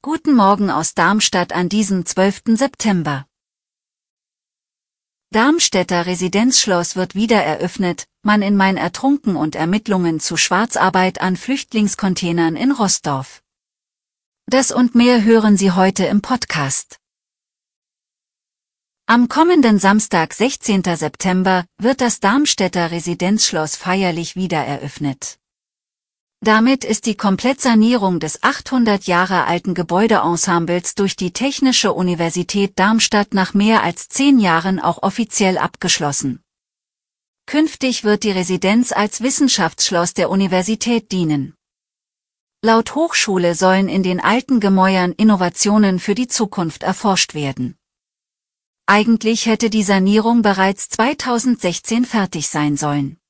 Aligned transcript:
Guten 0.00 0.34
Morgen 0.34 0.70
aus 0.70 0.94
Darmstadt 0.94 1.52
an 1.52 1.68
diesem 1.68 2.06
12. 2.06 2.56
September. 2.56 3.26
Darmstädter 5.30 6.06
Residenzschloss 6.06 6.96
wird 6.96 7.14
wieder 7.14 7.42
eröffnet, 7.44 8.06
man 8.22 8.40
in 8.40 8.56
Main 8.56 8.78
ertrunken 8.78 9.36
und 9.36 9.54
Ermittlungen 9.54 10.18
zu 10.18 10.38
Schwarzarbeit 10.38 11.20
an 11.20 11.36
Flüchtlingscontainern 11.36 12.56
in 12.56 12.72
Rostorf. 12.72 13.42
Das 14.46 14.70
und 14.70 14.94
mehr 14.94 15.22
hören 15.24 15.58
Sie 15.58 15.72
heute 15.72 16.06
im 16.06 16.22
Podcast. 16.22 17.00
Am 19.04 19.28
kommenden 19.28 19.78
Samstag, 19.78 20.32
16. 20.32 20.84
September, 20.96 21.66
wird 21.76 22.00
das 22.00 22.20
Darmstädter 22.20 22.92
Residenzschloss 22.92 23.76
feierlich 23.76 24.36
wieder 24.36 24.64
eröffnet. 24.64 25.38
Damit 26.44 26.84
ist 26.84 27.06
die 27.06 27.14
Komplettsanierung 27.14 28.18
des 28.18 28.42
800 28.42 29.04
Jahre 29.04 29.44
alten 29.44 29.74
Gebäudeensembles 29.74 30.96
durch 30.96 31.14
die 31.14 31.32
Technische 31.32 31.92
Universität 31.92 32.76
Darmstadt 32.80 33.32
nach 33.32 33.54
mehr 33.54 33.84
als 33.84 34.08
zehn 34.08 34.40
Jahren 34.40 34.80
auch 34.80 35.04
offiziell 35.04 35.56
abgeschlossen. 35.56 36.42
Künftig 37.46 38.02
wird 38.02 38.24
die 38.24 38.32
Residenz 38.32 38.90
als 38.90 39.22
Wissenschaftsschloss 39.22 40.14
der 40.14 40.30
Universität 40.30 41.12
dienen. 41.12 41.54
Laut 42.60 42.96
Hochschule 42.96 43.54
sollen 43.54 43.88
in 43.88 44.02
den 44.02 44.18
alten 44.18 44.58
Gemäuern 44.58 45.12
Innovationen 45.12 46.00
für 46.00 46.16
die 46.16 46.26
Zukunft 46.26 46.82
erforscht 46.82 47.34
werden. 47.34 47.76
Eigentlich 48.86 49.46
hätte 49.46 49.70
die 49.70 49.84
Sanierung 49.84 50.42
bereits 50.42 50.88
2016 50.88 52.04
fertig 52.04 52.48
sein 52.48 52.76
sollen. 52.76 53.21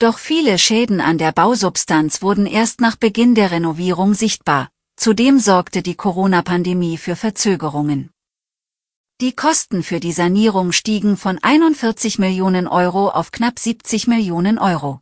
Doch 0.00 0.18
viele 0.18 0.58
Schäden 0.58 1.00
an 1.00 1.18
der 1.18 1.32
Bausubstanz 1.32 2.22
wurden 2.22 2.46
erst 2.46 2.80
nach 2.80 2.94
Beginn 2.94 3.34
der 3.34 3.50
Renovierung 3.50 4.14
sichtbar, 4.14 4.70
zudem 4.94 5.40
sorgte 5.40 5.82
die 5.82 5.96
Corona-Pandemie 5.96 6.98
für 6.98 7.16
Verzögerungen. 7.16 8.10
Die 9.20 9.34
Kosten 9.34 9.82
für 9.82 9.98
die 9.98 10.12
Sanierung 10.12 10.70
stiegen 10.70 11.16
von 11.16 11.40
41 11.42 12.20
Millionen 12.20 12.68
Euro 12.68 13.08
auf 13.08 13.32
knapp 13.32 13.58
70 13.58 14.06
Millionen 14.06 14.60
Euro. 14.60 15.00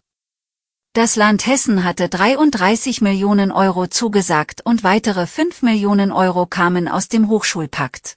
Das 0.94 1.14
Land 1.14 1.46
Hessen 1.46 1.84
hatte 1.84 2.08
33 2.08 3.02
Millionen 3.02 3.52
Euro 3.52 3.88
zugesagt 3.88 4.62
und 4.64 4.82
weitere 4.82 5.26
5 5.26 5.60
Millionen 5.60 6.10
Euro 6.10 6.46
kamen 6.46 6.88
aus 6.88 7.08
dem 7.08 7.28
Hochschulpakt. 7.28 8.16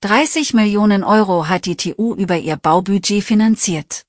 30 0.00 0.54
Millionen 0.54 1.04
Euro 1.04 1.48
hat 1.48 1.66
die 1.66 1.76
TU 1.76 2.14
über 2.14 2.38
ihr 2.38 2.56
Baubudget 2.56 3.22
finanziert. 3.22 4.06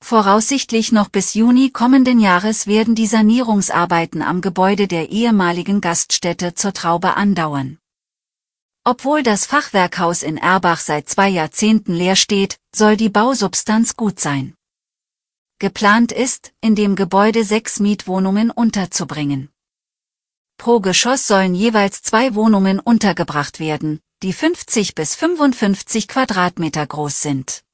Voraussichtlich 0.00 0.92
noch 0.92 1.08
bis 1.08 1.34
Juni 1.34 1.70
kommenden 1.70 2.20
Jahres 2.20 2.66
werden 2.66 2.94
die 2.94 3.06
Sanierungsarbeiten 3.06 4.22
am 4.22 4.40
Gebäude 4.40 4.88
der 4.88 5.10
ehemaligen 5.10 5.80
Gaststätte 5.80 6.54
zur 6.54 6.72
Traube 6.72 7.16
andauern. 7.16 7.78
Obwohl 8.84 9.22
das 9.22 9.44
Fachwerkhaus 9.44 10.22
in 10.22 10.38
Erbach 10.38 10.80
seit 10.80 11.08
zwei 11.08 11.28
Jahrzehnten 11.28 11.92
leer 11.94 12.16
steht, 12.16 12.58
soll 12.74 12.96
die 12.96 13.10
Bausubstanz 13.10 13.96
gut 13.96 14.18
sein. 14.18 14.54
Geplant 15.58 16.12
ist, 16.12 16.52
in 16.60 16.74
dem 16.74 16.94
Gebäude 16.94 17.44
sechs 17.44 17.80
Mietwohnungen 17.80 18.50
unterzubringen. 18.50 19.50
Pro 20.56 20.80
Geschoss 20.80 21.26
sollen 21.26 21.54
jeweils 21.54 22.02
zwei 22.02 22.34
Wohnungen 22.34 22.80
untergebracht 22.80 23.60
werden, 23.60 24.00
die 24.22 24.32
50 24.32 24.94
bis 24.94 25.16
55 25.16 26.08
Quadratmeter 26.08 26.86
groß 26.86 27.20
sind. 27.20 27.64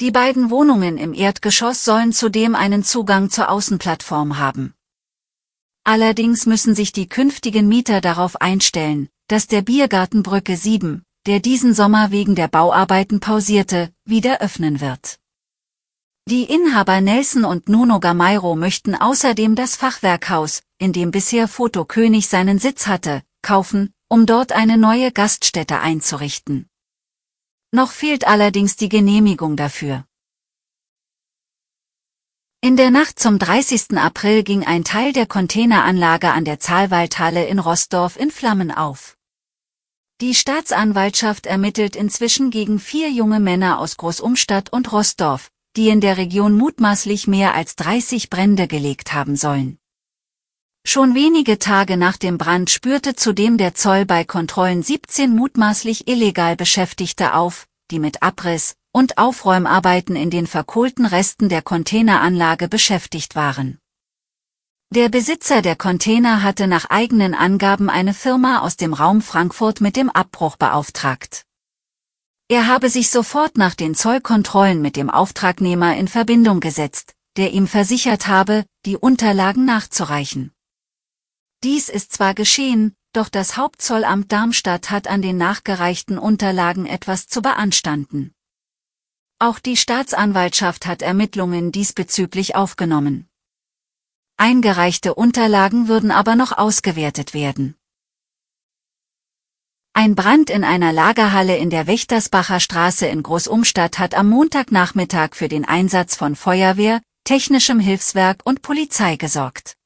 Die 0.00 0.12
beiden 0.12 0.50
Wohnungen 0.50 0.96
im 0.96 1.12
Erdgeschoss 1.12 1.84
sollen 1.84 2.12
zudem 2.12 2.54
einen 2.54 2.84
Zugang 2.84 3.30
zur 3.30 3.50
Außenplattform 3.50 4.38
haben. 4.38 4.74
Allerdings 5.82 6.46
müssen 6.46 6.76
sich 6.76 6.92
die 6.92 7.08
künftigen 7.08 7.66
Mieter 7.66 8.00
darauf 8.00 8.40
einstellen, 8.40 9.08
dass 9.26 9.48
der 9.48 9.62
Biergarten 9.62 10.22
Brücke 10.22 10.56
7, 10.56 11.02
der 11.26 11.40
diesen 11.40 11.74
Sommer 11.74 12.12
wegen 12.12 12.36
der 12.36 12.46
Bauarbeiten 12.46 13.18
pausierte, 13.18 13.90
wieder 14.04 14.40
öffnen 14.40 14.80
wird. 14.80 15.18
Die 16.26 16.44
Inhaber 16.44 17.00
Nelson 17.00 17.44
und 17.44 17.68
Nuno 17.68 17.98
Gamairo 17.98 18.54
möchten 18.54 18.94
außerdem 18.94 19.56
das 19.56 19.74
Fachwerkhaus, 19.74 20.62
in 20.78 20.92
dem 20.92 21.10
bisher 21.10 21.48
Foto 21.48 21.84
König 21.84 22.28
seinen 22.28 22.60
Sitz 22.60 22.86
hatte, 22.86 23.22
kaufen, 23.42 23.92
um 24.08 24.26
dort 24.26 24.52
eine 24.52 24.78
neue 24.78 25.10
Gaststätte 25.10 25.80
einzurichten. 25.80 26.68
Noch 27.70 27.92
fehlt 27.92 28.26
allerdings 28.26 28.76
die 28.76 28.88
Genehmigung 28.88 29.54
dafür. 29.56 30.06
In 32.62 32.76
der 32.76 32.90
Nacht 32.90 33.18
zum 33.18 33.38
30. 33.38 33.98
April 33.98 34.42
ging 34.42 34.64
ein 34.64 34.84
Teil 34.84 35.12
der 35.12 35.26
Containeranlage 35.26 36.30
an 36.32 36.44
der 36.44 36.58
Zahlwaldhalle 36.58 37.46
in 37.46 37.58
Rossdorf 37.58 38.16
in 38.16 38.30
Flammen 38.30 38.70
auf. 38.70 39.16
Die 40.20 40.34
Staatsanwaltschaft 40.34 41.46
ermittelt 41.46 41.94
inzwischen 41.94 42.50
gegen 42.50 42.80
vier 42.80 43.10
junge 43.10 43.38
Männer 43.38 43.78
aus 43.78 43.96
Großumstadt 43.98 44.72
und 44.72 44.90
Rossdorf, 44.90 45.50
die 45.76 45.90
in 45.90 46.00
der 46.00 46.16
Region 46.16 46.56
mutmaßlich 46.56 47.28
mehr 47.28 47.54
als 47.54 47.76
30 47.76 48.30
Brände 48.30 48.66
gelegt 48.66 49.12
haben 49.12 49.36
sollen. 49.36 49.78
Schon 50.90 51.14
wenige 51.14 51.58
Tage 51.58 51.98
nach 51.98 52.16
dem 52.16 52.38
Brand 52.38 52.70
spürte 52.70 53.14
zudem 53.14 53.58
der 53.58 53.74
Zoll 53.74 54.06
bei 54.06 54.24
Kontrollen 54.24 54.82
17 54.82 55.36
mutmaßlich 55.36 56.08
illegal 56.08 56.56
Beschäftigte 56.56 57.34
auf, 57.34 57.66
die 57.90 57.98
mit 57.98 58.22
Abriss 58.22 58.74
und 58.90 59.18
Aufräumarbeiten 59.18 60.16
in 60.16 60.30
den 60.30 60.46
verkohlten 60.46 61.04
Resten 61.04 61.50
der 61.50 61.60
Containeranlage 61.60 62.68
beschäftigt 62.68 63.36
waren. 63.36 63.76
Der 64.88 65.10
Besitzer 65.10 65.60
der 65.60 65.76
Container 65.76 66.42
hatte 66.42 66.66
nach 66.66 66.86
eigenen 66.86 67.34
Angaben 67.34 67.90
eine 67.90 68.14
Firma 68.14 68.60
aus 68.60 68.78
dem 68.78 68.94
Raum 68.94 69.20
Frankfurt 69.20 69.82
mit 69.82 69.94
dem 69.94 70.08
Abbruch 70.08 70.56
beauftragt. 70.56 71.42
Er 72.48 72.66
habe 72.66 72.88
sich 72.88 73.10
sofort 73.10 73.58
nach 73.58 73.74
den 73.74 73.94
Zollkontrollen 73.94 74.80
mit 74.80 74.96
dem 74.96 75.10
Auftragnehmer 75.10 75.98
in 75.98 76.08
Verbindung 76.08 76.60
gesetzt, 76.60 77.12
der 77.36 77.52
ihm 77.52 77.66
versichert 77.66 78.26
habe, 78.26 78.64
die 78.86 78.96
Unterlagen 78.96 79.66
nachzureichen. 79.66 80.50
Dies 81.64 81.88
ist 81.88 82.12
zwar 82.12 82.34
geschehen, 82.34 82.94
doch 83.12 83.28
das 83.28 83.56
Hauptzollamt 83.56 84.30
Darmstadt 84.30 84.90
hat 84.90 85.08
an 85.08 85.22
den 85.22 85.36
nachgereichten 85.36 86.18
Unterlagen 86.18 86.86
etwas 86.86 87.26
zu 87.26 87.42
beanstanden. 87.42 88.32
Auch 89.40 89.58
die 89.58 89.76
Staatsanwaltschaft 89.76 90.86
hat 90.86 91.02
Ermittlungen 91.02 91.72
diesbezüglich 91.72 92.54
aufgenommen. 92.54 93.28
Eingereichte 94.36 95.14
Unterlagen 95.14 95.88
würden 95.88 96.12
aber 96.12 96.36
noch 96.36 96.56
ausgewertet 96.56 97.34
werden. 97.34 97.74
Ein 99.94 100.14
Brand 100.14 100.50
in 100.50 100.62
einer 100.62 100.92
Lagerhalle 100.92 101.56
in 101.56 101.70
der 101.70 101.88
Wächtersbacher 101.88 102.60
Straße 102.60 103.06
in 103.06 103.24
Großumstadt 103.24 103.98
hat 103.98 104.14
am 104.14 104.28
Montagnachmittag 104.28 105.34
für 105.34 105.48
den 105.48 105.64
Einsatz 105.64 106.14
von 106.14 106.36
Feuerwehr, 106.36 107.00
technischem 107.24 107.80
Hilfswerk 107.80 108.42
und 108.44 108.62
Polizei 108.62 109.16
gesorgt. 109.16 109.77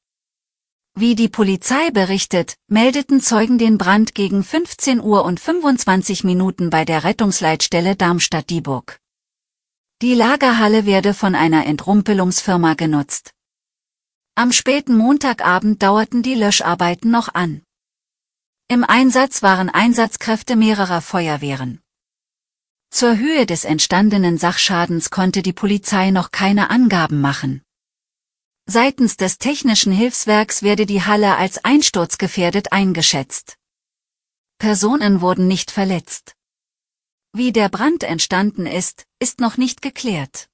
Wie 0.95 1.15
die 1.15 1.27
Polizei 1.27 1.89
berichtet, 1.89 2.55
meldeten 2.67 3.19
Zeugen 3.19 3.57
den 3.57 3.79
Brand 3.79 4.13
gegen 4.13 4.43
15 4.43 5.01
Uhr 5.01 5.25
und 5.25 5.39
25 5.39 6.23
Minuten 6.23 6.69
bei 6.69 6.85
der 6.85 7.03
Rettungsleitstelle 7.03 7.95
Darmstadt-Dieburg. 7.95 8.99
Die 10.03 10.13
Lagerhalle 10.13 10.85
werde 10.85 11.15
von 11.15 11.33
einer 11.33 11.65
Entrumpelungsfirma 11.65 12.75
genutzt. 12.75 13.31
Am 14.35 14.51
späten 14.51 14.95
Montagabend 14.95 15.81
dauerten 15.81 16.21
die 16.21 16.35
Löscharbeiten 16.35 17.09
noch 17.09 17.33
an. 17.33 17.63
Im 18.67 18.83
Einsatz 18.83 19.41
waren 19.41 19.69
Einsatzkräfte 19.69 20.55
mehrerer 20.55 21.01
Feuerwehren. 21.01 21.81
Zur 22.91 23.17
Höhe 23.17 23.47
des 23.47 23.65
entstandenen 23.65 24.37
Sachschadens 24.37 25.09
konnte 25.09 25.41
die 25.41 25.53
Polizei 25.53 26.11
noch 26.11 26.29
keine 26.29 26.69
Angaben 26.69 27.19
machen. 27.19 27.62
Seitens 28.65 29.17
des 29.17 29.39
Technischen 29.39 29.91
Hilfswerks 29.91 30.63
werde 30.63 30.85
die 30.85 31.03
Halle 31.03 31.35
als 31.35 31.63
einsturzgefährdet 31.65 32.71
eingeschätzt. 32.71 33.57
Personen 34.57 35.19
wurden 35.19 35.47
nicht 35.47 35.69
verletzt. 35.69 36.35
Wie 37.33 37.51
der 37.51 37.67
Brand 37.67 38.03
entstanden 38.03 38.65
ist, 38.65 39.05
ist 39.19 39.41
noch 39.41 39.57
nicht 39.57 39.81
geklärt. 39.81 40.49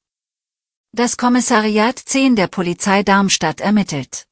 Das 0.91 1.17
Kommissariat 1.17 1.99
10 1.99 2.35
der 2.35 2.47
Polizei 2.47 3.03
Darmstadt 3.03 3.61
ermittelt. 3.61 4.25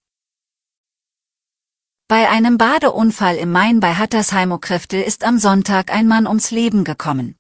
Bei 2.08 2.30
einem 2.30 2.58
Badeunfall 2.58 3.36
im 3.36 3.52
Main 3.52 3.80
bei 3.80 3.94
Hattersheim-Kriftel 3.94 5.04
ist 5.04 5.24
am 5.24 5.38
Sonntag 5.38 5.92
ein 5.92 6.08
Mann 6.08 6.26
ums 6.26 6.50
Leben 6.50 6.84
gekommen. 6.84 7.36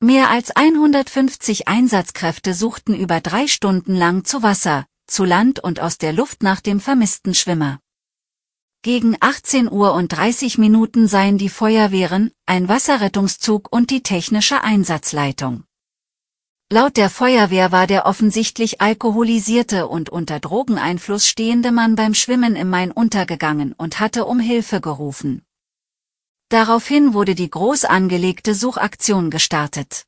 Mehr 0.00 0.28
als 0.28 0.50
150 0.50 1.68
Einsatzkräfte 1.68 2.52
suchten 2.52 2.94
über 2.94 3.20
drei 3.20 3.46
Stunden 3.46 3.94
lang 3.94 4.24
zu 4.24 4.42
Wasser, 4.42 4.84
zu 5.12 5.26
Land 5.26 5.60
und 5.60 5.78
aus 5.78 5.98
der 5.98 6.14
Luft 6.14 6.42
nach 6.42 6.62
dem 6.62 6.80
vermissten 6.80 7.34
Schwimmer. 7.34 7.80
Gegen 8.80 9.16
18 9.20 9.70
Uhr 9.70 9.92
und 9.92 10.08
30 10.08 10.56
Minuten 10.56 11.06
seien 11.06 11.36
die 11.36 11.50
Feuerwehren, 11.50 12.32
ein 12.46 12.66
Wasserrettungszug 12.66 13.70
und 13.70 13.90
die 13.90 14.02
technische 14.02 14.64
Einsatzleitung. 14.64 15.64
Laut 16.72 16.96
der 16.96 17.10
Feuerwehr 17.10 17.70
war 17.70 17.86
der 17.86 18.06
offensichtlich 18.06 18.80
alkoholisierte 18.80 19.86
und 19.86 20.08
unter 20.08 20.40
Drogeneinfluss 20.40 21.26
stehende 21.26 21.70
Mann 21.70 21.94
beim 21.94 22.14
Schwimmen 22.14 22.56
im 22.56 22.70
Main 22.70 22.90
untergegangen 22.90 23.74
und 23.74 24.00
hatte 24.00 24.24
um 24.24 24.40
Hilfe 24.40 24.80
gerufen. 24.80 25.42
Daraufhin 26.48 27.12
wurde 27.12 27.34
die 27.34 27.50
groß 27.50 27.84
angelegte 27.84 28.54
Suchaktion 28.54 29.30
gestartet. 29.30 30.06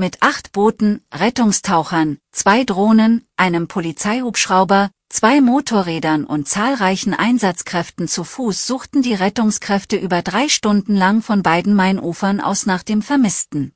Mit 0.00 0.22
acht 0.22 0.52
Booten, 0.52 1.02
Rettungstauchern, 1.12 2.16
zwei 2.32 2.64
Drohnen, 2.64 3.22
einem 3.36 3.68
Polizeihubschrauber, 3.68 4.90
zwei 5.10 5.42
Motorrädern 5.42 6.24
und 6.24 6.48
zahlreichen 6.48 7.12
Einsatzkräften 7.12 8.08
zu 8.08 8.24
Fuß 8.24 8.66
suchten 8.66 9.02
die 9.02 9.12
Rettungskräfte 9.12 9.98
über 9.98 10.22
drei 10.22 10.48
Stunden 10.48 10.96
lang 10.96 11.20
von 11.20 11.42
beiden 11.42 11.74
Mainufern 11.74 12.40
aus 12.40 12.64
nach 12.64 12.82
dem 12.82 13.02
Vermissten. 13.02 13.74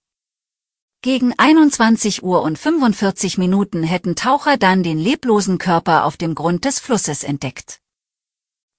Gegen 1.02 1.34
21 1.38 2.22
Uhr 2.22 2.40
und 2.40 2.58
45 2.58 3.36
Minuten 3.36 3.82
hätten 3.82 4.16
Taucher 4.16 4.56
dann 4.56 4.82
den 4.82 4.98
leblosen 4.98 5.58
Körper 5.58 6.06
auf 6.06 6.16
dem 6.16 6.34
Grund 6.34 6.64
des 6.64 6.80
Flusses 6.80 7.22
entdeckt. 7.22 7.80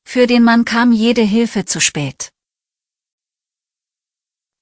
Für 0.04 0.26
den 0.26 0.42
Mann 0.42 0.66
kam 0.66 0.92
jede 0.92 1.22
Hilfe 1.22 1.66
zu 1.66 1.80
spät. 1.80 2.32